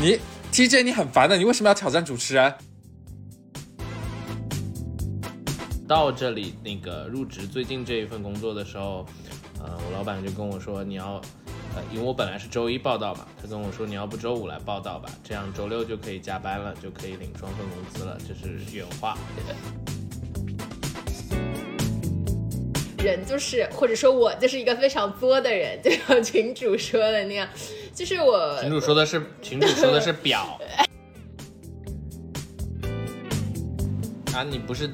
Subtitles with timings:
[0.00, 0.16] 你
[0.52, 2.54] TJ 你很烦的，你为什么要挑战主持人？
[5.88, 9.04] 到这里那个入职最近这一份工作的时候，
[9.58, 11.20] 呃，我老板就跟我说你要，
[11.74, 19.18] 呃，因为我本来是周一报道嘛，他跟我说你要不周五来报道吧，这样周六就可以加班了，就可以领双份工资了，这是原话。
[23.02, 27.48] 人就是，或者说我就是一个非常作的人，就像群主说的那样，
[27.98, 28.56] 就是我。
[28.60, 30.56] 群主说的是，群主说的是表。
[34.32, 34.88] 啊，你不是，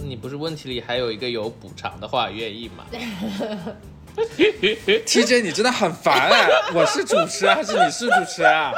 [0.00, 2.84] 你不是问题里还有一个有补偿的话，愿意吗？
[5.06, 6.48] TJ，你真的很烦哎！
[6.74, 8.72] 我是主持还是你是主持啊？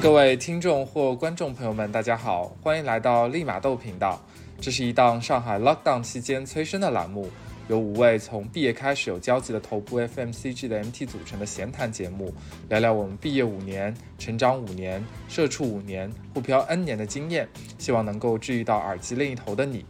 [0.00, 4.24] 各位听众或观众朋友们，大家好，欢迎来到立马豆频道。
[4.60, 7.28] 这是一档上海 lockdown 期间催生的栏目，
[7.68, 12.32] 由五位从毕业开始有交集的头部 FMCG 的 MT 组成的闲谈节目，
[12.68, 19.84] 聊聊我们毕业五年、成长五年、社畜五年、互漂 N 年的经验，希望能够治愈到耳机另一头的你。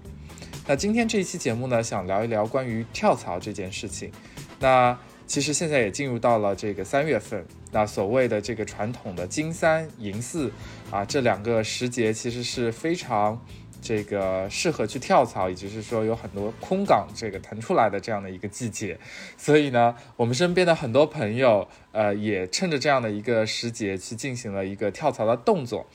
[0.66, 4.10] 那今天这一期节目呢，想聊一聊关于跳槽这件事情。
[4.58, 10.50] 那其实现在也进入到了这个三月份，那所谓的这个传统的金三银四
[10.90, 13.40] 啊，这两个时节其实是非常
[13.86, 18.98] 这个适合去跳槽，也就是说有很多空岗这个腾出来的这样的一个季节。
[19.36, 25.86] 所以呢，我们身边的很多朋友，呃，也趁着这样的一个时节去进行了一个跳槽的动作。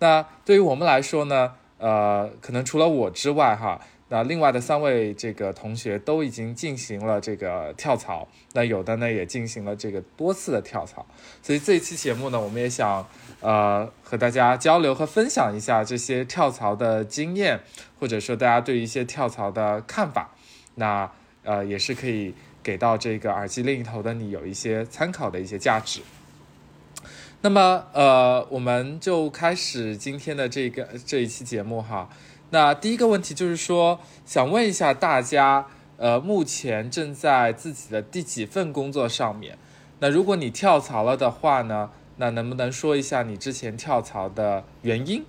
[0.00, 3.80] 那对于我们来说呢，呃，可能除了我之外，哈。
[4.08, 11.04] 那另外的三位这个同学都已经进行了这个跳槽，那有的呢也进行了这个多次的跳槽，
[11.42, 13.04] 所以这一期节目呢，我们也想
[13.40, 17.58] 呃和大家交流和分享一下这些跳槽的经验，
[17.98, 20.30] 或者说大家对一些跳槽的看法，
[20.76, 21.10] 那
[21.42, 26.00] 呃也是可以给到这个耳机另一头的你有一些参考的一些价值。
[27.40, 32.08] 那么呃我们就开始今天的这个这一期节目哈。
[32.50, 39.58] 那第一个问题就是说，想问一下大家，呃，目前正在自己的第几份工作上面？
[39.98, 45.24] 那如果你跳槽了的话呢，那能不能说一下你之前跳槽的原因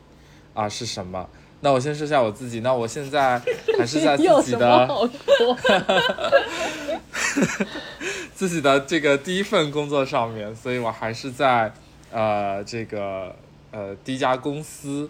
[0.53, 1.27] 啊是什么？
[1.61, 3.41] 那我先说一下我自己，那我现在
[3.79, 4.87] 还是在 自己的，
[8.35, 11.73] 自己的这个第一份工作上面，所以我还是在
[12.11, 13.35] 呃这个
[13.71, 15.09] 呃第一家公司。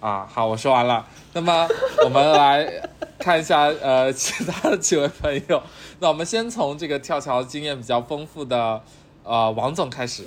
[0.00, 1.04] 啊，好，我说完了。
[1.32, 1.68] 那么
[2.04, 2.88] 我们来
[3.18, 5.60] 看一下，呃，其他的几位朋友。
[5.98, 8.80] 那我们先从这个跳槽经验比较丰富的，
[9.24, 10.24] 呃，王总开始。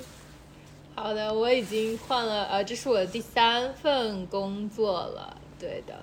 [0.94, 5.94] 好的，我已经换了，呃，这是我的第三份工作了，对的。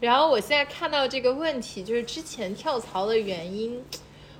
[0.00, 3.80] 然后我现在看到这个问题，就是之前跳槽的原因，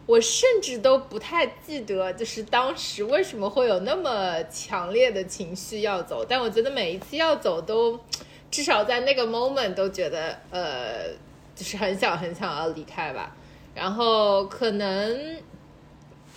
[0.07, 6.25] 我甚至都不太记得，就是当时为什么会有那么强烈的情绪要走。
[6.29, 8.01] 但我觉得每一次要走都。
[8.51, 11.09] 至少在那个 moment 都觉得，呃，
[11.55, 13.37] 就是很想很想要离开吧。
[13.75, 15.37] 然后可能，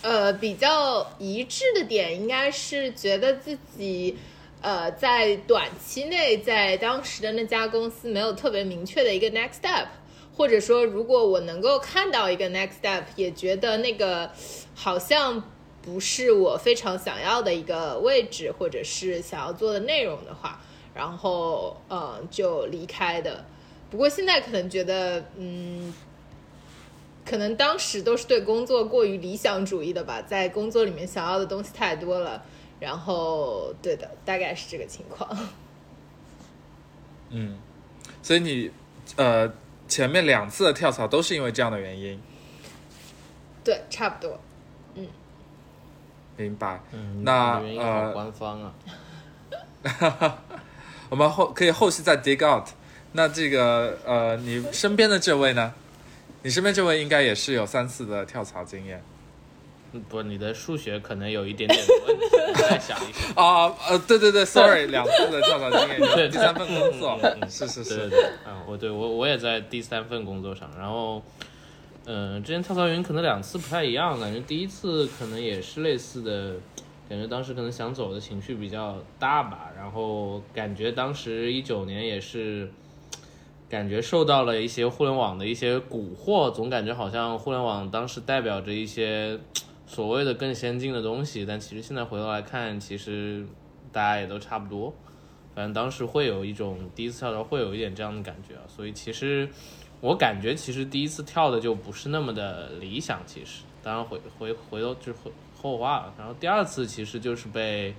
[0.04, 4.16] 呃，比较一致的点应该是觉得自己，
[4.62, 9.88] 呃，在短期内在当时的那家公司没有特别明确的一个 next step，
[10.38, 14.30] 或者说如果我能够看到一个 next step，也觉得那个
[14.76, 15.44] 好像
[15.82, 20.62] 不是我非常想要的一个位置，或者是想要做的内容的话。
[20.94, 23.46] 然后，嗯，就离开的。
[23.90, 25.94] 不过现在可能觉得，嗯，
[27.26, 32.44] 可能当时都是对工作过于理想主义的吧，在工作里面想要的东西太多了。
[32.80, 35.30] 然后，对的，大概是这个情况。
[37.30, 37.58] 嗯，
[38.22, 38.72] 所以你，
[39.16, 39.52] 呃，
[39.88, 42.20] 前面两次的跳槽都是因为这样的原因。
[43.64, 44.38] 对，差不多。
[44.96, 45.08] 嗯，
[46.36, 46.82] 明白。
[46.92, 48.74] 嗯，那呃，官方啊。
[51.14, 52.68] 我们后可以后续再 dig out。
[53.12, 55.72] 那这个呃，你身边的这位呢？
[56.42, 59.00] 你身边这位应该也是有三次的跳槽经验。
[60.10, 62.26] 不，你的数学可能有一点点问题，
[62.56, 63.30] 再想一想。
[63.38, 71.22] 啊呃，对对对，sorry，两次的跳槽经验，对第三份工作，是是是，对对，嗯，我对我我也在第三份工作上，然后
[72.06, 76.56] 嗯，之前跳槽原因可能两次不太一样，感觉第一次可能也是类似的。
[77.10, 82.72] 感觉当时可能想走的情绪比较大吧，然后感觉当时一九年也是，
[83.70, 89.40] 感觉受到了一些互联网的一些蛊惑，总感觉好像互联网当时代表着一些
[89.86, 93.46] 所谓的更先进的东西，但其实现在回头来看，其实
[93.92, 94.94] 大家也都差不多。
[95.54, 99.48] 反正当时会有一种第一次跳槽会有一点这样的感觉啊，所以其实
[100.02, 103.62] 我感觉其实第一次跳的就不是那么的理想，其实。
[103.84, 105.30] 当然回回回头就后
[105.64, 106.14] 后话了。
[106.20, 107.96] 然后第二次其实就是被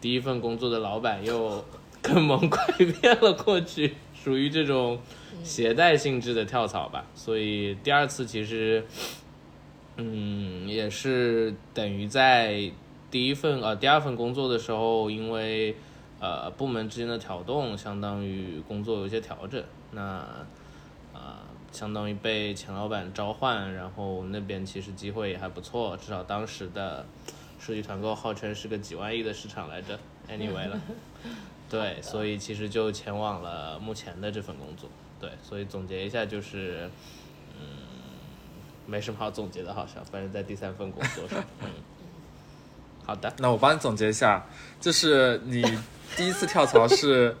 [0.00, 1.62] 第一份工作的老板又
[2.00, 4.98] 坑蒙拐骗了过去，属于这种
[5.44, 7.04] 携带性质的跳槽吧。
[7.14, 8.84] 所以第二次其实，
[9.96, 12.72] 嗯，也是等于在
[13.10, 15.76] 第一份呃第二份工作的时候，因为
[16.18, 20.26] 呃部门之间的调动，相当于工作有一些调整，那、
[21.72, 27.04] 相当于被钱老板召唤，然后那边其实机会也还不错，至少当时的
[27.58, 29.98] 数据团购号称是个几万亿的市场来着。
[30.28, 30.80] Anyway 了，
[31.68, 34.88] 对，所以其实就前往了目前的这份工作。
[35.20, 36.88] 对，所以总结一下就是，
[37.58, 37.66] 嗯，
[38.86, 41.68] 没什么好总结的，好像反正在第三份工作上， 嗯，
[43.04, 44.44] 好的，那我帮你总结一下，
[44.80, 45.62] 就是你
[46.16, 47.36] 第一次跳槽是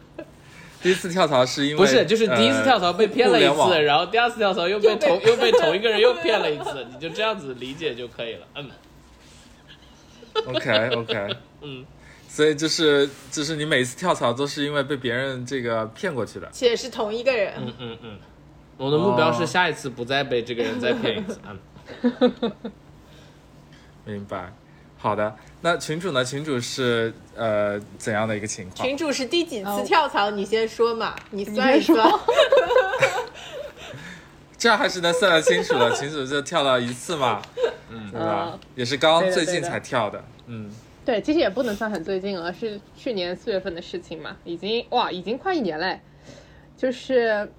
[0.82, 8.46] 第一次跳槽是因为不是，就是第一次跳槽被骗了一次，然后第二次跳槽又被同又被同一个人又骗了一次，你就这样子理解就可以了。
[8.56, 8.70] 嗯
[10.46, 11.84] OK OK， 嗯，
[12.26, 16.48] 所以就是就是你每一次跳槽都是因为被别人这个骗过去的。
[16.50, 17.52] 且是同一个人。
[17.58, 18.18] 嗯嗯嗯，
[18.78, 21.38] 我的目标是哦下一次不再被这个人再骗一次。
[21.46, 22.62] 嗯，
[24.06, 24.52] 明白。
[25.02, 26.24] 好的，那群主呢？
[26.24, 28.86] 群主是呃怎样的一个情况？
[28.86, 30.30] 群主是第几次哦跳槽？
[30.30, 32.06] 你先说嘛，你 你算一算。
[34.56, 35.92] 这样还是能算得清楚的。
[35.96, 37.42] 群主就跳了一次嘛，
[37.90, 38.58] 嗯，对吧嗯？
[38.76, 40.70] 也是刚对的对的最近才跳的，嗯，
[41.04, 46.00] 对，其实也不能算很最近了，是去年四月份的事情嘛，已经哇，已经快一年嘞。
[46.76, 47.50] 就是，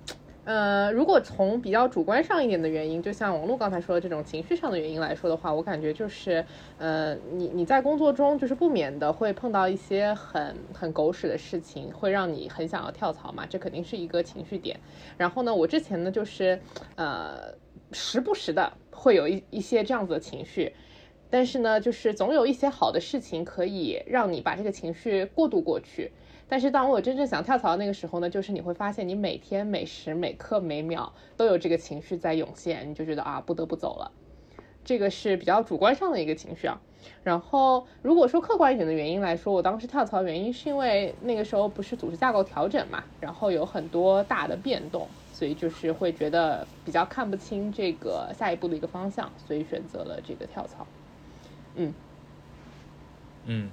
[0.45, 6.45] 呃，如果从比较主观上一点的原因，就像王璐刚才说的这种情绪上的原因来说的话，我感觉就是，
[6.77, 14.77] 呃，你你在工作中就是不免的会碰到一些很很狗屎的事情，会让你很想要跳槽嘛，这肯定是一个情绪点。
[15.17, 16.59] 然后呢，我之前呢就是，
[16.95, 17.53] 呃，
[17.93, 20.75] 时不时的会有一一些这样子的情绪，
[21.29, 26.11] 但是呢，就是总有一些好的事情可以让你把这个情绪过渡过去。
[26.47, 34.11] 但是当我真正想跳槽的那个时候呢，就是你会发现你每天每时每刻每秒都有这个情绪在涌现，你就觉得啊不得不走了。
[34.85, 36.79] 这个是比较主观上的一个情绪啊。
[37.23, 50.85] 然后如果说客观一点的原因来说，我当时跳槽原因是因为那个时候不是组织架构调整嘛，然后有很多大的变动，所以就是会觉得比较看不清这个下一步的一个方向，所以选择了这个跳槽。
[51.75, 51.93] 嗯
[53.45, 53.69] 嗯，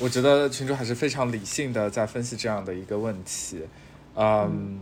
[0.00, 3.60] 我觉得群主还是非常理性的在分析这样的一个问题。
[4.16, 4.80] 嗯，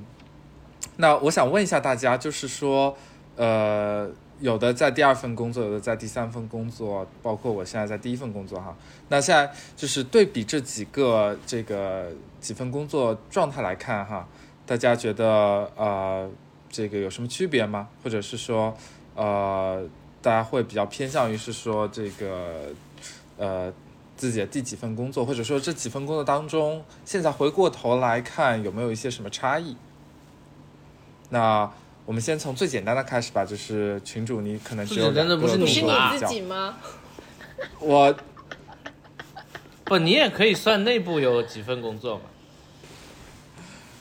[0.96, 2.96] 那我想问一下大家，就是说，
[3.36, 4.08] 呃，
[4.40, 8.76] 有的在第二份工作，有的在第三份工作，包括我现在在第一份工作哈。
[9.08, 14.26] 那现在就是对比这几个这个几份工作状态来看哈，
[14.64, 16.30] 大家觉得呃
[16.70, 17.88] 这个有什么区别吗？
[18.02, 18.72] 或者是说
[19.14, 19.84] 呃
[20.22, 22.70] 大家会比较偏向于是说这个
[23.36, 23.72] 呃
[24.18, 29.76] 自己的第几份工作，或者说这几份工作当中，现在回过头来看有没有一些什么差异？
[31.30, 31.70] 那
[32.04, 36.76] 我们先从最简单的开始吧，就是群主你可能只有最简单的两个不是你是你自己吗？
[37.78, 38.14] 我
[39.84, 42.22] 不，你也可以算内部有几份工作嘛。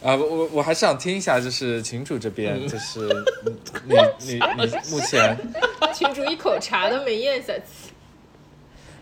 [0.04, 3.08] 啊、我我我还是想听一下，就是群主这边，嗯就是
[3.84, 5.38] 你你你你目前
[5.94, 7.92] 群主一口茶都没咽下去。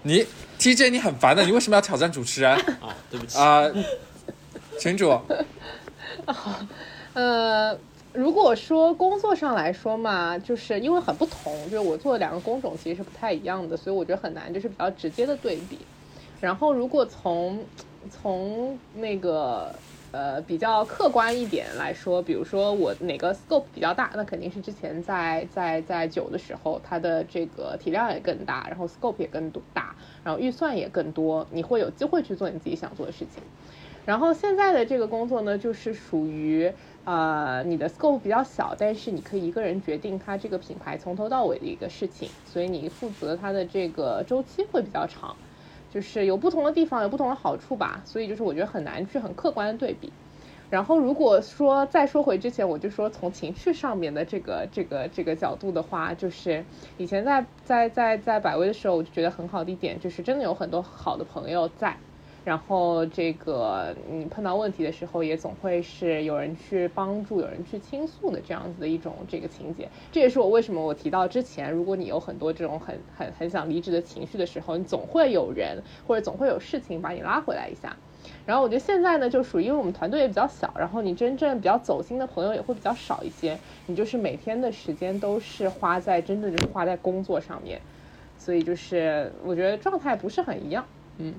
[0.01, 0.25] 你
[0.65, 3.37] TJ 你很烦的，你为什么要挑战主持人 啊，对不起。
[3.37, 3.63] 啊、
[4.79, 5.15] 群主，
[7.13, 7.77] 呃，
[8.13, 15.77] 如果说工作上来说嘛，就是因为很不同，就是我做的两个工种其实是不太一样的，所以我觉得很难就是比较直接的对比。
[16.41, 17.63] 然后如果从
[18.09, 19.71] 从那个
[20.15, 29.93] 呃比较客观一点来说，比如说我哪个 scope 比较大，那肯定是之前在在在九的时候，它的这个体量也更大，然后 scope 也更多大，
[30.23, 33.43] 然后预算也更多，你会有机会去做你自己想做的事情。
[34.05, 36.71] 然后现在的这个工作呢，就是属于
[37.05, 45.35] 呃你的 scope 比较小，但是你可以一个人决定它这个品牌从头到尾的一个事情，所以你负责它的这个周期会比较长，
[45.95, 50.11] 就是有不同的地方有不同的好处吧，所以就是我觉得很难去很客观的对比。
[50.69, 56.65] 然后如果说再说回之前，我就说从情绪上面的这个这个这个角度的话，就是
[56.97, 61.95] 以前在在在在百威的时候，我就觉得很好的一点就是真的有很多好的朋友在，
[62.45, 69.89] 然后这个你碰到问题的时候，也总会是有人去帮助、有人去倾诉的这样子的一种这个情节。
[70.11, 77.97] 这也是我为什么我提到之前，如果你有很多这种很很很想离职的情绪的时候，你总会有人或者总会有事情把你拉回来一下。
[78.45, 87.81] 然后我觉得现在呢，就属于因为我们团队也比较小，然后你真正比较走心的朋友也会比较少一些，你就是每天的时间都是花在真正就是花在工作上面，
[88.37, 90.85] 所以就是我觉得状态不是很一样，
[91.17, 91.33] 嗯。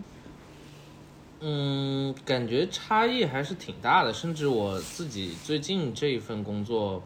[1.41, 7.03] 嗯，感觉差异还是挺大的，甚至我自己最近这一份工作，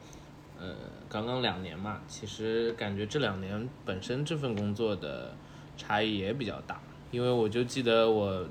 [0.59, 0.75] 呃，
[1.09, 5.35] 刚刚两年嘛，其实感觉这两年本身这份工作的
[5.77, 8.47] 差异也比较大，因为我就记得我，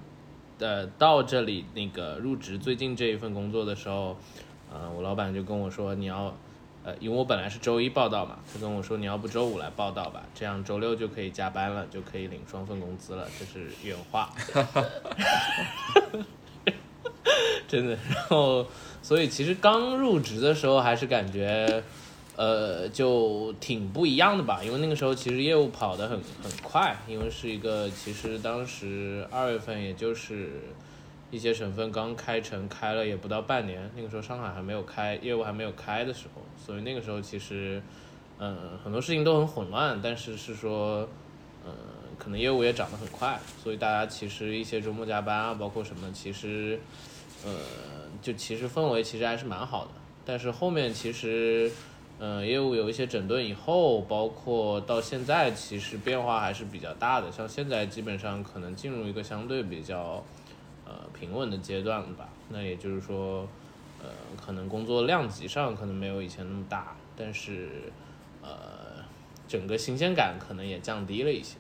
[0.60, 4.18] 呃，到这里那个入职最近这一份工作的时候，
[4.72, 6.36] 呃，我老板就跟我说你要。
[7.00, 14.34] 因为我本来是周一报道嘛，他跟我说你要不周五来报道吧，这样周六就可以加班了，就可以领双份工资了，这是原话。
[17.68, 18.66] 真的，然后
[19.02, 21.84] 所以其实刚入职的时候还是感觉，
[22.36, 30.62] 呃，就挺不一样的吧，因为那个时候其实业务跑得很很快，因为是一个其实当时二月份也就是。
[31.32, 37.82] 一些省份刚开城，开了也不到半年，那个时候上海还没有开业务还没有开的时候，所以那个时候其实，
[38.40, 41.08] 嗯，很多事情都很混乱，但是是说，
[41.64, 41.72] 嗯，
[42.18, 46.80] 可能业务也涨得很快，所以大家其实一些周末加班啊，包括什么，其实，
[47.46, 47.52] 呃，
[48.24, 49.92] 就其实氛围其实还是蛮好的。
[50.26, 51.72] 但是后面其实，
[52.18, 57.32] 嗯，业务有一些整顿以后，包括到现在，其实变化还是比较大的。
[57.32, 60.24] 像现在基本上可能进入一个相对比较。
[60.90, 63.48] 呃，平稳的阶段吧，那也就是说，
[64.02, 64.10] 呃，
[64.44, 67.94] 可能工作量级上可能没有以前那么大，但是，
[68.42, 68.50] 呃，
[69.48, 71.58] 整个新鲜感可能也降低了一些。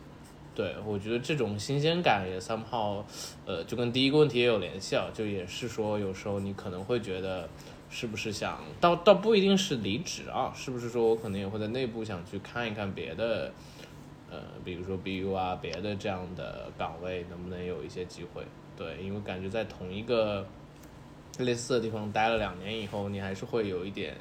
[0.55, 3.03] 对我觉得这种新鲜感也 somehow，
[3.45, 7.47] 呃，就跟第一个问题也有联系啊，就也是说有时候你可能会觉得，
[7.91, 13.53] 是不是想，倒倒不一定是离职啊，是不是说我可能也会在内部想去看一看别的，
[14.31, 18.43] 呃，比如说 BU 啊，别的这样的岗位能不能有一些机会。
[18.79, 20.47] 对，因为感觉在同一个
[21.39, 24.15] 类似的地方待了两年以后，你还是会有一点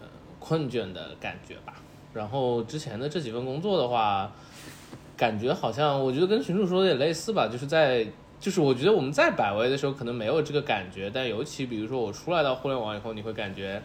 [0.00, 0.08] 呃
[0.40, 1.74] 困倦的感觉吧。
[2.12, 4.32] 然后之前的这几份工作的话，
[5.16, 8.04] 感觉好像我觉得跟群主说的也类似吧，就是在
[8.40, 13.80] 就是我觉得我们在百威的时候可能没有这个感觉，但尤其比如说我出来到互联网以后，你会感觉。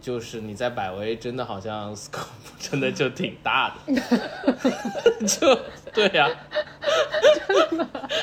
[0.00, 2.26] 就是你在百威真的好像 scope
[2.58, 3.94] 真的就挺大的，
[5.26, 5.60] 就
[5.92, 6.28] 对呀，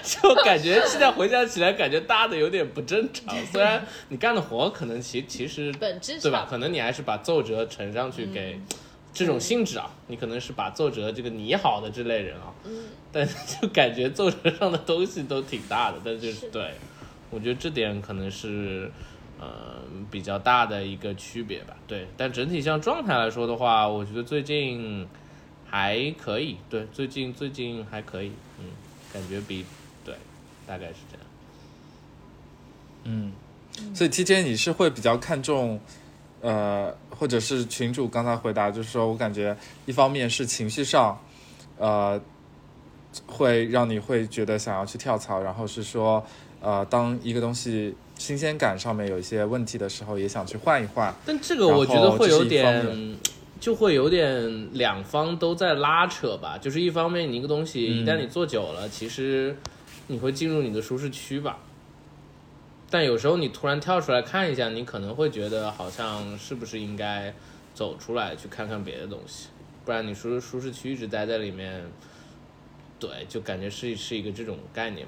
[0.04, 3.36] 就感觉现在回想起来感觉大的有点不正常。
[3.48, 6.48] 虽然你干的活可能其其实本质对吧？
[6.50, 8.60] 可能你还是把奏折呈上去给
[9.14, 12.54] 这种性质啊，你可能是把奏折这个拟好的这类人啊，
[13.12, 16.72] 但就感觉奏折上的东西都挺大的，但就是对
[17.30, 18.90] 我觉得这点可能是。
[18.90, 18.92] 嗯，
[19.46, 22.08] 嗯比较大的一个区别吧，对。
[22.18, 25.08] 但整体像状态来说的话，我觉得最近
[25.66, 28.66] 还可以，对，最近最近还可以，嗯，
[29.14, 29.66] 感觉比
[30.04, 30.16] 对，
[30.66, 31.26] 大概是这样。
[33.04, 33.34] 嗯，
[33.96, 35.80] 所以 T J 你是会比较看重，
[36.42, 41.20] 呃，或者是群主刚才回答，就是说我感觉一方面是情绪上，
[41.78, 42.20] 呃，
[43.26, 46.24] 会让你会觉得想要去跳槽，然后是说，
[46.62, 47.96] 呃，当一个东西。
[48.18, 51.14] 新鲜感上面有一些问题的时候，也想去换一换。
[51.26, 53.18] 但这个我觉得会有点，
[53.60, 56.58] 就会有点两方都在拉扯吧。
[56.58, 59.56] 就是一方面，你一个东西一旦你做久了，其实
[60.08, 61.60] 你会进入你的舒适区吧。
[62.90, 67.34] 但有时候你突然跳出来看一下，你可能会觉得好像是不是应该
[67.74, 69.48] 走出来去看看别的东西，
[69.84, 71.84] 不然你舒舒适区一直待在里面，
[72.98, 75.06] 对，就感觉是是一个这种概念。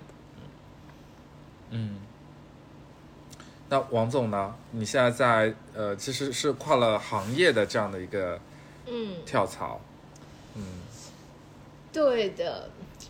[1.69, 1.95] 嗯。
[3.69, 4.55] 那王总呢？
[4.71, 8.39] 你现在在呃，其实是跨了行业的这样的一个
[8.85, 9.79] 嗯跳槽，
[10.55, 10.63] 嗯，
[11.91, 12.69] 对的。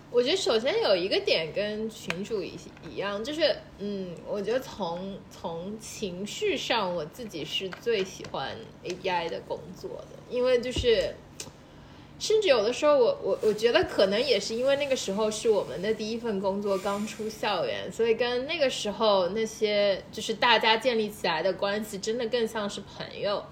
[0.10, 2.58] 我觉得首先有一个点跟群主一
[2.90, 11.16] 一样，就是嗯，我觉得从从情绪上，我自己是最喜欢 API 的工作的，因为就是。
[12.20, 23.44] 甚至有的时候，我我我觉得可能也是因为那个时候是我们的第一份工作，刚出校园，所以跟那个时候那些就是大家建立起来的关系，真的更像是朋友。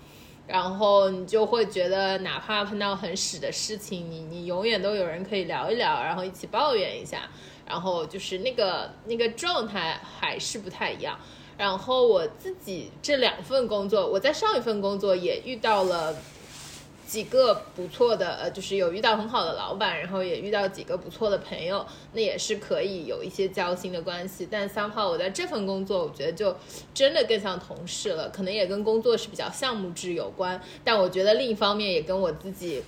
[0.47, 7.29] 然后你就会觉得，哪怕碰到很屎的事情，你你永远都有人可以聊一聊，然后一起抱怨一下。
[7.67, 11.19] 然后就是那个那个状态还是不太一样。
[11.57, 16.15] 然后我自己这两份工作，我在上一份工作也遇到了。
[17.07, 24.47] 几个不错的，呃，就是有遇到很好的老板，然后也遇到几个不错的朋友，那也是可以有一些交心的关系。
[24.49, 26.55] 但三号，我在这份工作，我觉得就
[26.93, 30.59] 真的更像同事了，可能也跟工作是比较项目制有关。
[30.83, 32.83] 但我觉得另一方面也跟我自己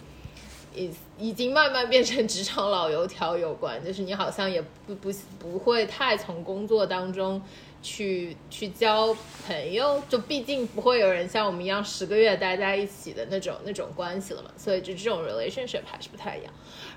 [0.76, 7.42] 已已经慢慢变成职场老油条有关，就是你好像也不不不会太从工作当中
[7.82, 9.16] 去去交
[9.46, 16.54] 朋友，就毕竟不会有人像我们一样十个月待在一起的那种那种关系了嘛，所以就这种 relationship 还是不太一样。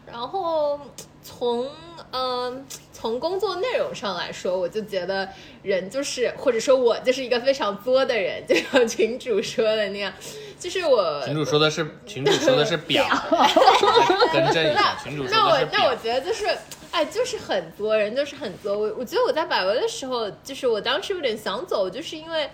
[0.06, 0.80] 然后
[1.22, 1.68] 从
[2.10, 5.28] 嗯从工作内容上来说，我就觉得
[5.62, 10.12] 人就是或者说我就是一个非常作的人，就像群主说的那样，
[10.60, 13.04] 就是我 群主说的是 群主说的是表，
[14.32, 15.96] 跟正一下，群主说那我的是那我表。
[15.96, 16.46] 觉得就是，
[16.92, 18.78] 哎，就是很多，人就是很多。
[18.78, 22.48] 我我觉得我在百威的时候，就是我当时有点想走，就是因为，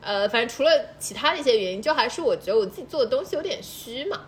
[0.00, 4.20] 呃，反正除了其他的一些原因，就还是我觉得我自己做的东西有点虚嘛。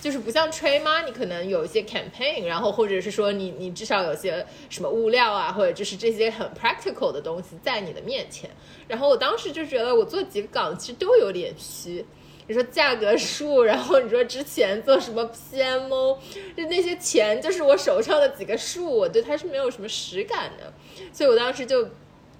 [0.00, 8.48] 就是不像 Trade Money 可能有一些 campaign，然后或者是说你你至少有些什么物料啊，或者就是这些很 practical 的东西在你的面前。
[8.86, 12.06] 然后我当时就觉得我做几个岗其实都有点虚。
[12.48, 16.16] 你说价格数，然后你说之前做什么 PMO，
[16.56, 20.72] 就那些钱就是我手上的几个数，我对它是没有什么实感的，
[21.12, 21.90] 所以我当时就，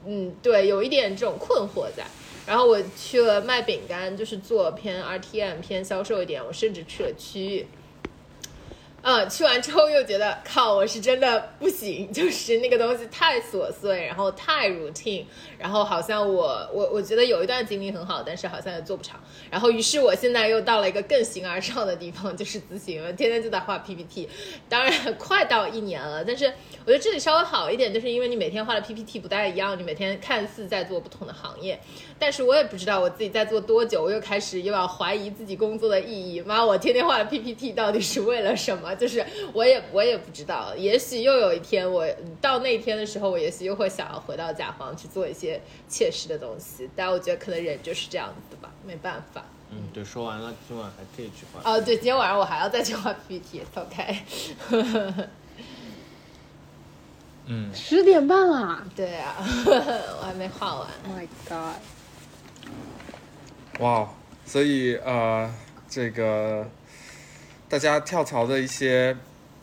[0.07, 2.05] 嗯，对，有一点这种困惑在。
[2.47, 7.67] 然后我去了卖饼干，就是做偏 RTM 偏销售一点，我甚至去了区域。
[9.01, 15.25] 嗯，去完之后又觉得靠，我是真的不行，就是那个东西太琐碎，然后太 routine，
[15.57, 19.19] 然后好像我我我觉得有一段经历很好，但是好像也做不长。
[19.51, 24.29] 然后于是我现在又到了一个更形而上的地方，就是咨询了，天天就在画 PPT。
[24.69, 26.47] 当然快到一年了，但是
[26.85, 31.81] 我觉得这里稍微好一点，就是因为你每天画的 PPT 不太一样，你每天看似在做不同的行业，
[32.19, 36.41] 但是我也不知道我自己在做多久，我又开始又要怀疑自己工作的意义。
[36.41, 38.88] 妈，我天天画的 PPT 到底是为了什么？
[38.95, 42.07] 就是我也我也不知道，也许又有一天我
[42.41, 46.89] 到那天的时候，我也许又会想要回到甲方去做一些切实的东西。
[46.95, 49.45] 但我觉得可能人就是这样子的吧，没办法。
[49.71, 51.61] 嗯，对，说完了，今晚还可以去画。
[51.71, 54.19] 哦，对，今天晚上我还要再去画 PPT，OK。
[57.51, 59.37] 嗯，十点半啦对啊，
[60.21, 60.89] 我还没画完。
[61.09, 61.77] ！My God，
[63.81, 64.09] 哇，
[64.45, 65.51] 所以呃，
[65.89, 66.67] 这个
[67.69, 69.17] 大家跳槽的一些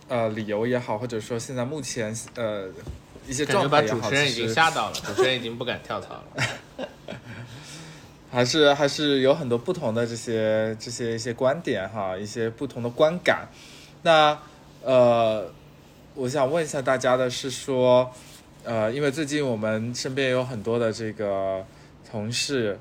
[0.08, 2.68] 呃理由也好，或者说现在目前呃
[3.28, 6.88] 一些状态也好，主持人已经吓到了，主持人已经不敢跳槽了。
[8.32, 13.48] 还是还是有很多不同的这些这些一些观点哈，一些不同的观感。
[14.02, 14.38] 那
[14.84, 15.50] 呃，
[16.16, 18.12] 我想问一下大家的是说，
[18.66, 21.66] 呃，因为最近我们身边有很多的这个
[22.12, 22.78] 同事，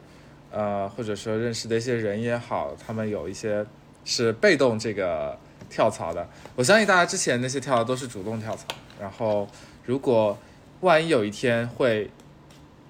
[0.50, 3.64] 呃，或者说认识的一些人也好，他们有一些
[4.04, 5.38] 是被动这个
[5.68, 6.28] 跳槽的。
[6.56, 8.66] 我相信大家之前那些跳槽都是主动跳槽，
[9.00, 9.48] 然后
[9.84, 10.38] 如果
[10.80, 12.10] 万一有一天会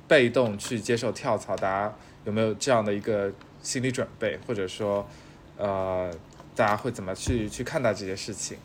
[0.09, 5.09] 被动去接受跳槽，大家有没有这样的一个心理准备，或者说，
[5.57, 6.11] 呃，
[6.55, 8.59] 大家会怎么去去看待这些事情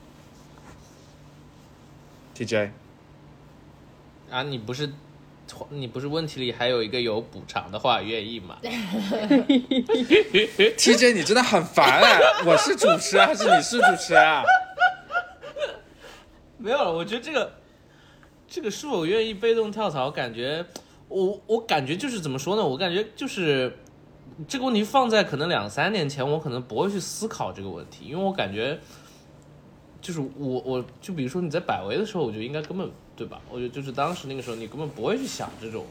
[2.35, 2.71] ？TJ，
[4.29, 4.91] 啊，你不是，
[5.69, 8.57] 你不是问题里还有一个有补偿的话，愿意吗？
[10.77, 12.19] TJ，你真的很烦哎！
[12.45, 14.43] 我是主持人还是你是主持人啊？
[16.57, 17.53] 没有了，我觉得这个，
[18.47, 20.65] 这个是否愿意被动跳槽，感觉
[21.07, 22.63] 我我感觉就是怎么说呢？
[22.65, 23.77] 我感觉就是
[24.47, 28.79] 这个问题放在可能两三年前，我可能不会去思考这个问题，因为我感觉
[30.01, 33.41] 就是我我就比如说你在百维的时候，我觉得应该根本对吧？
[33.51, 35.85] 我觉得就是当时那个时候，你根本不会去想这种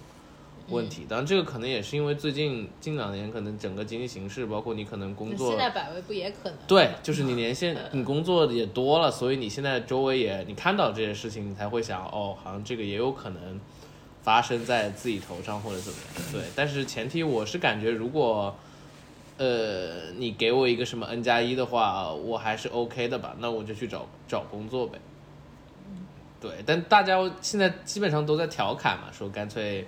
[0.70, 1.04] 问题。
[1.06, 6.58] 当然，这个可能也是因为最近近两年可能整个经济形势，包括你可能工作现在百威不也可能？
[6.66, 13.60] 对，就是你年限，你工作也多了，所以你现在周围也你看到这些事情，你才会想，哦，好像这个也有可能
[14.22, 16.32] 发生在自己头上或者怎么样。
[16.32, 18.56] 对，但是前提我是感觉，如果
[19.36, 24.98] 呃你给我一个什么 N 加一的话，我还是 OK 的吧，那我就去找找工作呗。
[26.40, 29.84] 对，但大家现在基本上都在调侃嘛，说干脆，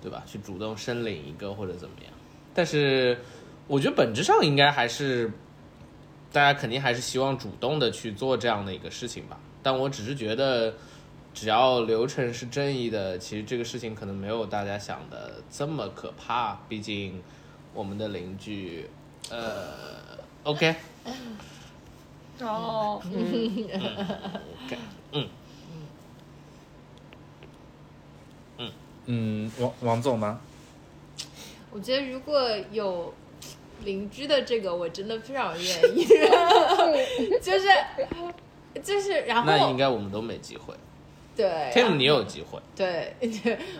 [0.00, 2.12] 对吧，去主动申领一个或者怎么样。
[2.54, 3.18] 但是
[3.66, 5.30] 我觉得本质上应该还是，
[6.32, 9.38] 大家肯定还是希望主动的去做这样的一个事情吧。
[9.62, 10.74] 但我只是觉得，
[11.32, 16.54] 只要流程是正义的，其实这个事情可能没有大家想的这么可怕。
[16.68, 17.22] 毕竟
[17.72, 18.88] 我们的邻居，
[19.30, 20.74] 呃，OK，
[22.40, 23.68] 哦，嗯
[24.66, 24.78] ，OK，
[25.12, 25.28] 嗯，
[29.06, 30.40] 嗯，王王总吗？
[31.70, 32.40] 我觉得如果
[32.70, 33.12] 有
[33.84, 36.04] 邻居的这个，我真的非常愿意，
[37.42, 37.68] 就是
[38.82, 40.74] 就是，然后那应该我们都没机会。
[41.36, 43.12] 对 Tim 你有机会，对，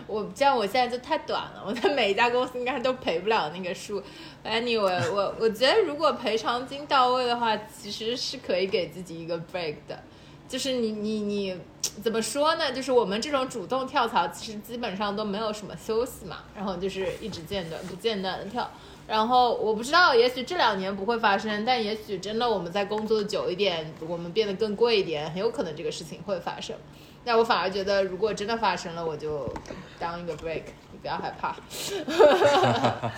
[0.07, 4.03] 我这样我现在就太短了，我在每一家公司应该都赔不了那个数。
[4.43, 9.97] Anyway，我我觉得如果赔偿金到位的话，其实是可以给自己一个 break 的。
[10.47, 11.57] 就是你你你
[12.03, 12.71] 怎么说呢？
[12.71, 18.69] 就是我们这种主动跳槽，其实基本上都没有什么休息嘛，然后就是一直间断不间断的跳。
[19.07, 26.75] 然后我不知道，也许这两年不会发生，但也许真的我们在工作的久一点，我们变得更贵一点，很有可能这个事情会发生。
[27.23, 29.51] 那我反而觉得，如果真的发生了，我就
[29.99, 31.55] 当一个 break，你不要害怕。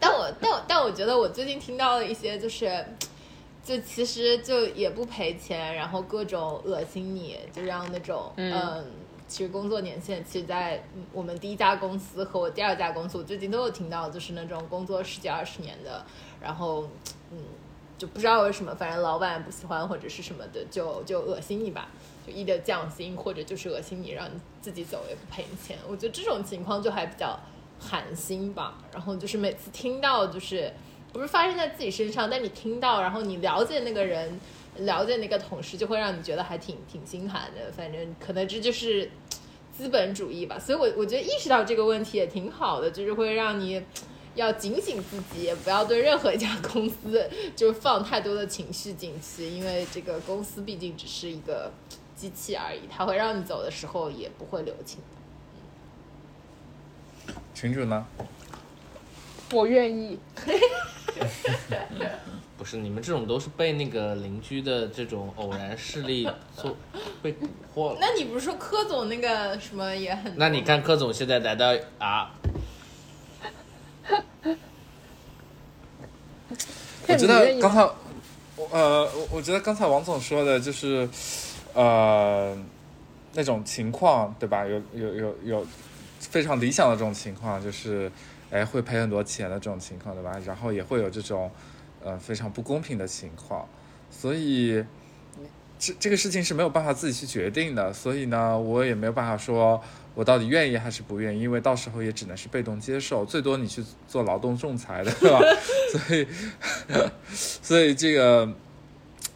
[0.00, 2.84] 但我但我但我觉得，我最近听到了一些，就是
[3.66, 8.84] 就其实就也不赔钱，然后各种恶心你，就让那种嗯，
[9.26, 10.80] 其实工作年限，其实，在
[11.12, 16.06] 我们第一家公司和我第二家公司，我最近都有听到，就是那种工作十几二十年的，
[16.40, 16.88] 然后
[17.32, 17.38] 嗯，
[17.98, 21.88] 就不知道为什么，反正老板不喜欢或者是什么的，就就恶心你吧。
[22.24, 25.76] 就一的降薪，或者就是恶心你，让你自己走也不赔你钱。
[25.88, 27.36] 我觉得这种情况就还比较
[27.80, 28.78] 寒心吧。
[28.92, 30.72] 然后就是每次听到，就是
[31.16, 34.38] 不是发生在自己身上，但你听到，然后你了解那个人，
[34.78, 37.72] 了解那个同事，就会让你觉得还挺挺心寒的。
[37.72, 39.10] 反正可能这就是
[39.76, 40.58] 资本主义吧。
[40.58, 43.82] 所以，我我觉得意识到这个问题也挺好的，就是会让你
[44.34, 51.72] 要警醒自己，不要对任何一家公司就放太多的情绪进去，因为这个公司毕竟只是一个。
[52.16, 55.00] 机器而已，它会让你走的时候也不会留情。
[57.54, 58.06] 群主呢？
[59.52, 60.18] 我愿意。
[62.56, 66.76] 不是你们这种都是被那个邻居的这种偶然势力所
[67.22, 67.36] 被蛊
[67.74, 67.98] 惑了。
[68.00, 70.32] 那你不是说柯总那个什么也很？
[70.36, 72.32] 那你看柯总现在来到啊？
[77.08, 77.80] 我觉得刚才，
[78.72, 81.08] 呃，我我觉得刚才王总说的就是。
[81.78, 82.56] 呃，
[83.34, 84.64] 那种情况对吧？
[84.64, 85.66] 有有有有
[86.18, 88.10] 非常理想的这种情况，就是
[88.50, 90.38] 哎会赔很多钱的这种情况对吧？
[90.46, 91.50] 然后也会有这种
[92.02, 93.68] 呃非常不公平的情况，
[94.10, 94.84] 所以
[95.78, 97.92] 这这个事情是没有办法自己去决定的。
[97.92, 99.82] 所以呢，我也没有办法说
[100.14, 105.40] 我到底愿意还是不愿意，因为到时候也只能是被动接受，最多你去做劳动仲裁的，对吧？
[105.92, 106.26] 所以
[107.62, 108.52] 所以这个。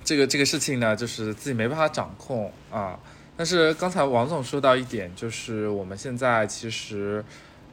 [0.03, 2.99] 这个这个事情呢，就是自己没办法掌控啊。
[3.37, 7.25] 但是刚才王总说到一点，就是我们现在其实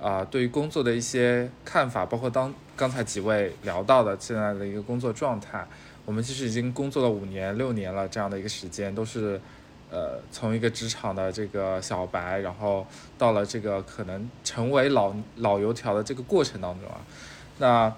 [0.02, 5.66] 啊，对于工作的一些看法，包括当刚才几位聊到的现在的一个工作状态，
[6.06, 9.40] 我们其实已经工作了五年、六年了，这样的一个时间，都是
[9.90, 12.86] 呃从一个职场的这个小白，然后
[13.18, 17.02] 到了这个可能成为老老油条的这个过程当中啊。
[17.58, 17.94] 那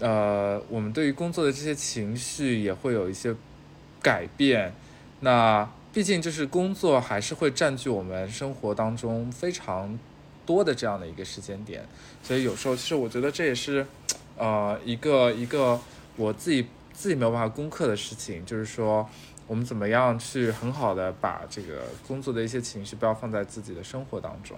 [0.00, 3.34] 呃，我们对于工作的这些情绪也会有一些。
[4.04, 4.72] 改变，
[5.20, 9.96] 那毕竟就是工作还是会占据我们生活当中非常
[10.44, 11.84] 多的这样的一个时间点，
[12.22, 13.86] 所以有时候其实我觉得这也是，
[14.36, 15.80] 呃，一个一个
[16.16, 19.08] 我自己自己没有办法攻克的事情，就是说
[19.46, 24.56] 我们怎么样去很好的把这个工作的一些情绪不要放在自己的生活当中，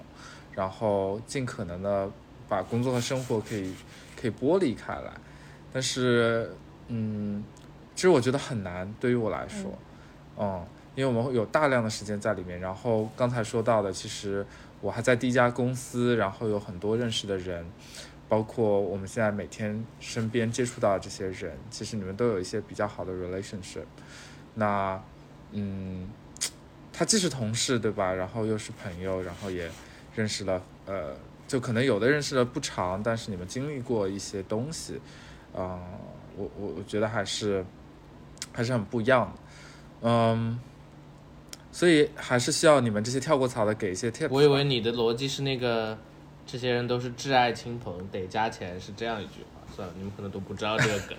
[0.54, 2.10] 然后尽可能的
[2.48, 3.72] 把工作和生活可以
[4.20, 5.12] 可以剥离开来，
[5.72, 6.54] 但是
[6.88, 7.42] 嗯。
[7.96, 9.72] 其实我觉得很难，对于我来说，
[10.36, 10.66] 嗯，
[10.96, 12.58] 因为我们有大量的时间在里面。
[12.58, 14.44] 然后刚才说到的，其实
[14.84, 17.64] 我还在第一家公司，然后有很多认识的人，
[18.28, 23.86] 包括我们现在每天身边接触到的这些人，其实你们都有一些比较好的 relationship。
[24.52, 25.02] 那，
[25.52, 26.06] 嗯，
[26.92, 28.12] 他既是同事，对吧？
[28.12, 29.70] 然后又是朋友，然后也
[30.14, 31.16] 认识了，呃，
[31.48, 35.00] 就可能有的认识了不长，但是你们经历过一些东西，
[35.54, 35.80] 嗯，
[36.36, 37.64] 我我我觉得还是。
[38.52, 39.40] 还是很不一样的，
[40.02, 40.60] 嗯，
[41.74, 44.28] 所以还是需要你们这些跳过槽的给一些 tip。
[44.30, 45.98] 我以为你的逻辑是那个，
[46.46, 49.60] 这些人都是挚爱亲朋，得加钱，是这样一句话。
[49.74, 51.18] 算了，你们可能都不知道这个梗。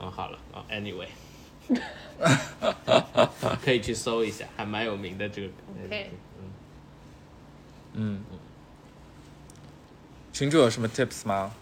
[0.00, 1.08] 嗯， 好了啊，anyway，
[3.62, 5.48] 可以去搜一下，还蛮有名的这个。
[5.84, 6.10] OK。
[7.92, 8.38] 嗯嗯。
[10.32, 11.52] 群主有什么 tips 吗？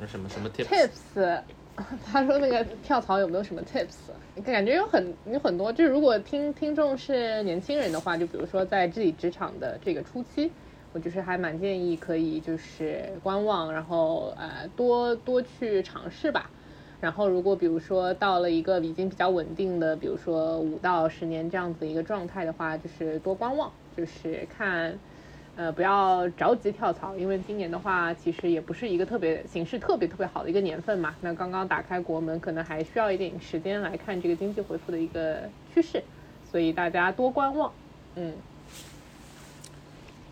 [0.00, 1.42] 有什么什么 tips？
[2.04, 4.42] 他说那个跳槽有没有什么 tips？
[4.44, 5.72] 感觉有很有很多。
[5.72, 10.50] 就是如果听听众是年轻人的话，就比如说在自己职场的这个初期，
[10.92, 16.50] 我就是还蛮建议可以就是观望，然后呃多多去尝试吧。
[17.00, 24.98] 然后如果比如说到了一个已经比较稳定的，比如说五到十年这样子一个状态的话，就是多观望，就是看。
[25.56, 31.14] 呃，不要着急跳槽，因为今年的话，其实也不是一个特别形势特别特别好的一个年份嘛。
[31.20, 36.02] 那刚刚打开国门，可能还需要一点时间来看这个经济恢复的一个趋势，
[36.50, 37.70] 所以大家多观望。
[38.16, 38.32] 嗯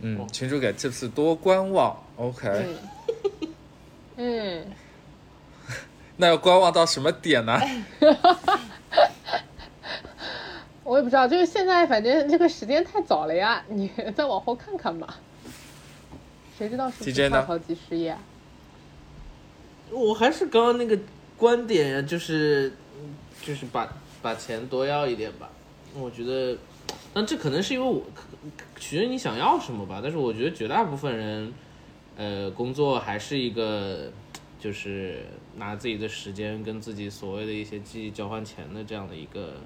[0.01, 2.77] 嗯，群主给 tips 多观望，OK，嗯
[4.17, 4.67] 嗯，
[6.17, 7.61] 那要观望到什么点呢？
[10.89, 15.21] 我也不知道，就是现在反正这个时间太早了呀，你 再往后看看吧。
[16.57, 18.19] 谁知道是不是呢跳槽即失业啊？
[19.91, 20.99] 我还是刚刚那个
[21.37, 23.87] 观点呀，就是嗯就是把
[24.23, 25.51] 把钱多要一点吧。
[25.95, 26.57] 我觉得，
[27.13, 28.23] 但这可能是因为我可
[28.81, 30.01] 取决于你想要什么吧。
[30.03, 31.53] 但是我觉得绝大部分人，
[32.17, 34.11] 呃，工作还是一个
[34.59, 39.57] 就是拿自己的时间跟自己所谓的一些记忆交换钱的这样的一个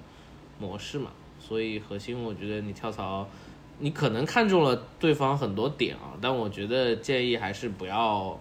[0.59, 1.11] 模式嘛。
[1.41, 3.29] 所以核心，我觉得你跳槽，
[3.79, 8.39] 你可能看中了对方很多点啊，但我觉得建议还是不要。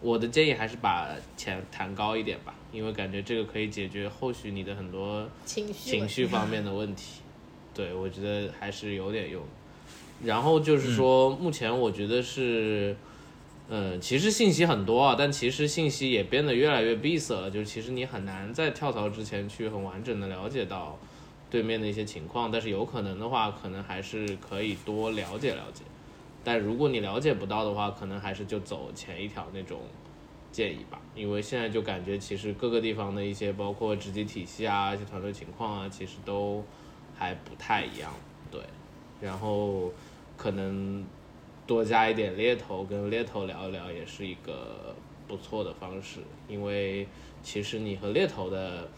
[0.00, 7.20] 我的建议还是把钱谈高一点吧，因为感觉这个可以解决后续你的很多情绪情绪方面的问题。
[7.74, 9.42] 对，我觉得还是有点用。
[10.22, 12.96] 然后就是说，目前我觉得是，
[13.68, 17.50] 呃，其实信息很多啊，但其实信息也变得越来越闭塞了。
[17.50, 20.96] 就是其实你很难在跳槽之前去很完整的了解到
[21.50, 25.82] 对面的一些情况，但是有可能的话，可能还是可以多了解了解。
[26.44, 29.80] 但如果你了解不到的话，可能还是就走前一条那种
[30.52, 36.64] 建议吧，因为现在就感觉其实各个地方的一些包括职级体系啊、一些团队情况啊，其实都
[37.14, 38.12] 还不太一样，
[38.50, 38.60] 对。
[39.20, 39.92] 然后
[40.36, 41.04] 可能
[41.66, 44.94] 多加一点猎头，跟猎头聊一聊也是一个
[45.26, 47.06] 不错的方式，因为
[47.42, 48.88] 其实你和猎头的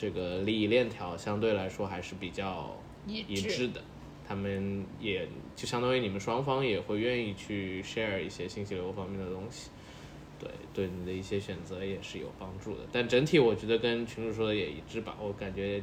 [0.00, 2.74] 这个利益链条相对来说还是比较
[3.06, 3.82] 一一致的。
[4.26, 9.68] 他们也就相当于你们双方也会愿意去 share 一些信息流方面的东西，
[10.38, 12.84] 对，对你的一些选择也是有帮助的。
[12.90, 15.82] 但整体我觉得跟群主说的也一致吧，我感觉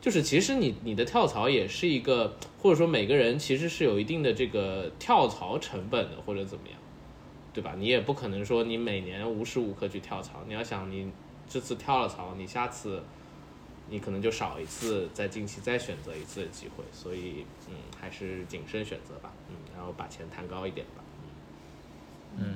[0.00, 6.78] 就是其实你你的跳槽也是一个，或者说每个人其实是有一定的这个跳槽成本的，或者怎么样，
[7.54, 7.74] 对吧？
[7.78, 11.10] 你也不可能说你每年无时无刻去跳槽，你要想你
[11.48, 13.02] 这次跳了槽，你下次。
[13.90, 21.02] 你可能就少一次在近期再选择一次的机会，所以嗯，还是谨慎选择吧，嗯，然后把钱谈高一点吧。
[22.36, 22.54] 嗯，嗯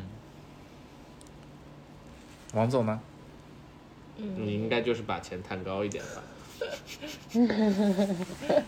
[2.55, 3.01] 王总呢？
[4.17, 6.23] 你应该就是把钱谈高一点吧。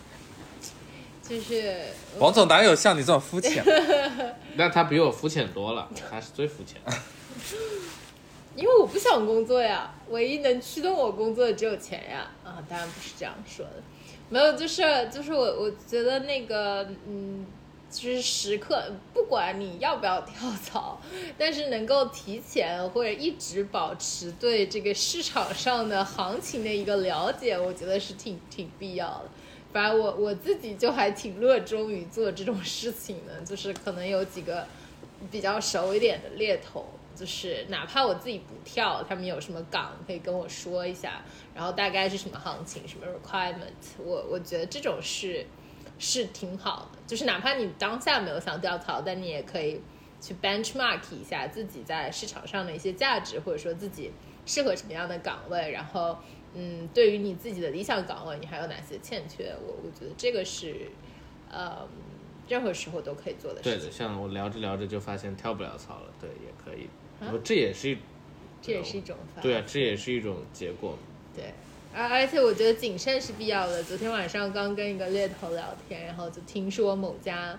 [1.21, 1.85] 就是
[2.19, 3.63] 王总哪有像你这种肤浅？
[4.55, 6.91] 那他比我肤浅多了，他是最肤浅的。
[8.55, 12.31] 因为我不想工作呀，唯一能驱动我工作的只有钱呀。
[12.43, 13.83] 啊，当然不是这样说的，
[14.29, 17.45] 没有，就是就是我我觉得那个嗯，
[17.91, 21.01] 就是时刻不管你要不要跳槽，
[21.37, 29.25] 但是能够提前或者一直保持对这个市场上的行情的一个了解，我觉得是挺挺必要的。
[29.73, 34.65] 反正我我自己就还挺热衷于做这种事情的，就是可能有几个
[35.29, 36.85] 比较熟一点的猎头。
[37.15, 41.21] 就是哪怕我自己不跳，他们有什么岗可以跟我说一下，
[41.53, 45.45] 然后大概是什么行情，什么 requirement，我我觉得这种是
[45.97, 46.99] 是挺好的。
[47.07, 49.81] 就是哪怕你当下没有想跳槽，但你也可以
[50.19, 54.11] 去 benchmark 一下自己在市场上的一些价值，或者说自己
[54.45, 56.17] 适合什么样的岗位，然后
[56.53, 59.55] 嗯，对于你自己的理想岗位，你还有哪些欠缺？
[59.61, 60.89] 我我觉得这个是
[61.51, 61.87] 呃
[62.47, 63.79] 任何时候都可以做的事情。
[63.79, 66.87] 对的，像我聊着聊着就发现跳不了槽了，对，也可以。
[67.19, 67.97] 然后，这也是，
[68.61, 70.97] 这也是一种方对啊，这也是一种结果。
[71.35, 71.53] 对，
[71.93, 73.83] 而而且我觉得谨慎是必要的。
[73.83, 77.57] 昨天晚上刚跟一个猎头聊天，然后就听说某家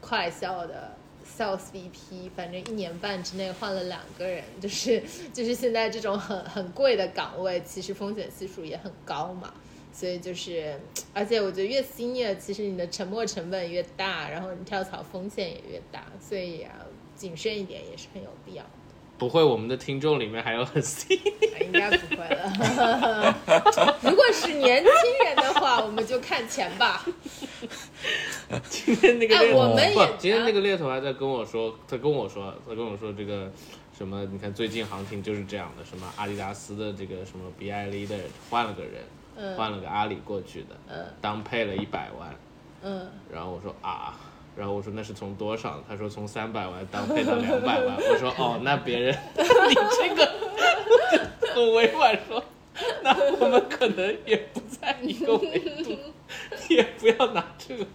[0.00, 5.02] 快销的 sales VP，反正一年半之内换了两个人，就是
[5.32, 9.52] 就是现在这种很很贵的岗位，其实风险系数也很高嘛。
[9.92, 10.78] 所以就是，
[11.12, 16.70] 而且我觉得越 senior，其实你的沉没成本越大，然后你跳槽风险也越大，所以啊
[17.16, 18.70] 谨慎一点也是很有必要的。
[19.18, 23.34] 不会，我们的听众里面还有很 senior，应该不会了。
[24.02, 27.04] 如果是年轻人的话，我们就看钱吧。
[28.70, 33.50] 今天那个猎头，我们也，今天那个猎头还在跟我说，他跟我说，他跟我说这个
[33.96, 39.02] 什么，你看最近行情就是这样的，什么阿迪达斯的这个什么 BI leader 换了个人。
[39.56, 42.34] 换了个阿里过去的，嗯，当配了一百万，
[42.82, 44.18] 嗯，然后我说啊，
[44.56, 45.82] 然后我说那是从多少？
[45.88, 47.96] 他说从三百万当配到两百万。
[47.96, 50.32] 我说哦，那别人 你这个
[51.54, 52.42] 很委婉说，
[53.02, 55.96] 那我们可能也不在一个维度，
[56.68, 57.86] 也不要拿这个。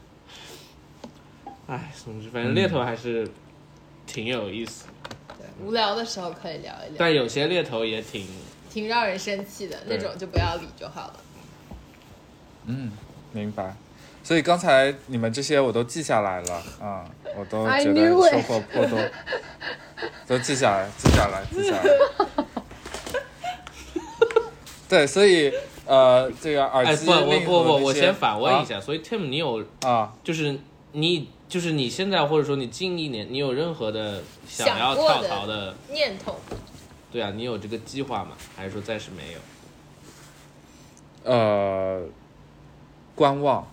[1.68, 3.28] 哎，总之反正猎头还是
[4.06, 4.86] 挺有意思，
[5.38, 8.28] 对，无聊的时候可以聊一聊，但有些猎头也挺
[8.70, 11.16] 挺让人生气的那种，就不要理就好了。
[12.66, 12.92] 嗯，
[13.32, 13.76] 明白。
[14.24, 17.06] 所以刚才你们这些我都记下来了啊、
[17.38, 18.98] 我都觉得收获颇多，
[20.26, 21.84] 都记下来，记下来，记下来。
[24.88, 25.52] 对，所以
[25.86, 30.58] 呃，这个耳哎，机不，不不，我先反问一下，所以 Tim，你有啊，就是
[30.94, 35.76] 你就是你现在或者说你近一年，你有任何的想要跳槽的？
[35.92, 36.40] 念头，
[37.12, 38.32] 对啊，你有这个计划吗？
[38.56, 39.40] 还是说暂时没有？
[41.32, 42.02] 呃，
[43.16, 43.68] 观望，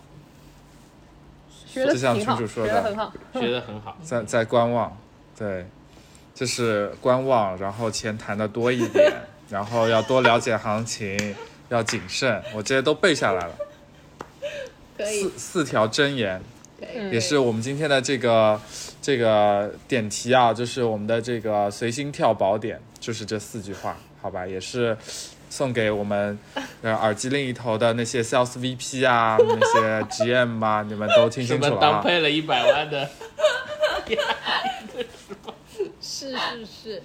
[1.67, 2.73] 学的就像挺好，群主说的。
[2.73, 3.13] 学的很好。
[3.35, 4.97] 学得很好， 在在观望，
[5.39, 5.67] 对，
[6.35, 9.13] 就是观望，然后钱谈的多一点，
[9.49, 11.35] 然后要多了解行情，
[11.69, 13.55] 要谨慎，我这些都背下来了，
[14.99, 16.43] 四，四条箴言。
[17.13, 18.59] 也是我们今天的这个
[19.03, 24.47] 这个点题啊，就是我们的这个随心跳宝典，就是这四句话，好吧？
[24.47, 24.97] 也是
[25.51, 26.39] 送给我们
[26.81, 31.79] 呃耳机另一头的那些 sales VP 啊，那些 GM 啊，你们都听清楚了啊。
[31.81, 33.07] 当配了一百万的？
[36.01, 37.03] 是是是，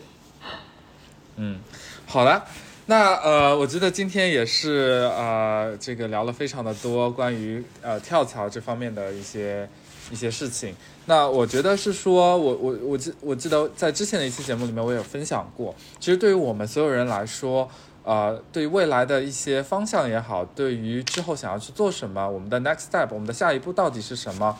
[1.35, 1.59] 嗯，
[2.05, 2.45] 好了。
[2.87, 9.67] 那呃，我觉得今天也是呃，这个聊了非常的多关于呃跳槽这方面的一些
[10.11, 10.75] 一些事情。
[11.07, 17.67] 那我觉得是说，我我我记我记得在之前的一期节目里面我有分享过，其实对于我们所有人来说，
[18.05, 24.57] 呃，对于未来的一些方向也好，对于之后想要去做什么，我们的 next step，我们的下一步到底是什么，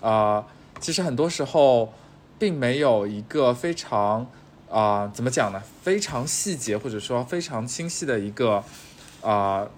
[0.00, 0.42] 呃，
[0.78, 1.92] 其实很多时候
[2.38, 4.24] 并没有一个非常
[4.70, 5.60] 啊、怎么讲呢？
[5.82, 8.62] 非常细节或者说非常清晰的一个
[9.22, 9.68] 啊、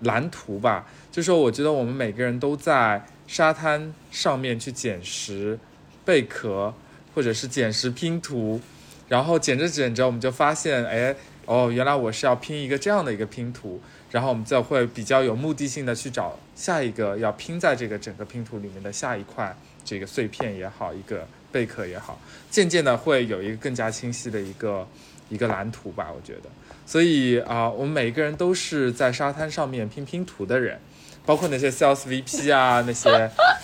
[0.00, 0.86] 蓝图吧。
[1.10, 5.58] 就是说，我觉得我们每个人都在沙滩上面去捡拾
[6.04, 6.72] 贝壳，
[7.14, 8.60] 或者是捡拾拼图，
[9.08, 11.14] 然后捡着捡着，我们就发现，哎，
[11.46, 24.86] 哦，原来我是要拼一个这样的一个拼图，然后我们就会比较有目的性的去找下一个要拼在这个整个拼图里面的下一块这个碎片也好，一个贝壳也好，渐渐的会有一个更加清晰的一个
[25.28, 26.50] 一个蓝图吧，我觉得。
[26.86, 30.78] 所以啊、我们每一个人都是在沙滩上面拼拼图的人，
[31.24, 33.08] 包括那些 sales VP 啊，那些，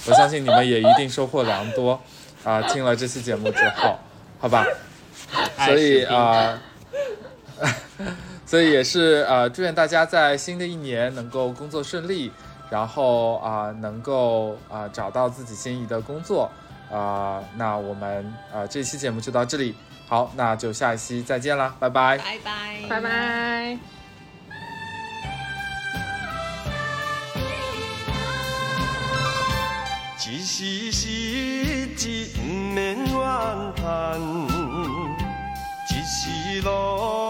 [0.06, 2.00] 我相信你们也一定收获良多
[2.44, 3.98] 啊、听了这期节目之后，
[4.38, 4.64] 好吧？
[5.66, 6.62] 所以啊、
[8.46, 12.32] 所以也是呃，祝愿大家在新的一年能够工作顺利，
[12.70, 16.50] 然后啊、能够啊、找到自己心仪的工作
[16.90, 19.74] 啊、那我们呃这期节目就到这里，
[20.08, 22.16] 好，那就下一期再见啦，拜拜。
[22.18, 23.78] 拜拜，拜拜。
[30.30, 33.06] 一时失志不免怨
[33.76, 34.20] 叹，
[35.88, 37.27] 一时落